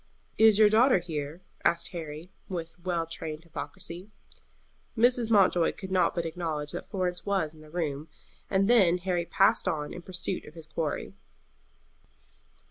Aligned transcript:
"Is 0.39 0.57
your 0.57 0.67
daughter 0.67 0.97
here?" 0.97 1.43
asked 1.63 1.89
Harry, 1.89 2.31
with 2.49 2.79
well 2.83 3.05
trained 3.05 3.43
hypocrisy. 3.43 4.09
Mrs. 4.97 5.29
Mountjoy 5.29 5.73
could 5.73 5.91
not 5.91 6.15
but 6.15 6.25
acknowledge 6.25 6.71
that 6.71 6.89
Florence 6.89 7.23
was 7.23 7.53
in 7.53 7.61
the 7.61 7.69
room, 7.69 8.07
and 8.49 8.67
then 8.67 8.97
Harry 8.97 9.27
passed 9.27 9.67
on 9.67 9.93
in 9.93 10.01
pursuit 10.01 10.45
of 10.45 10.55
his 10.55 10.65
quarry. 10.65 11.13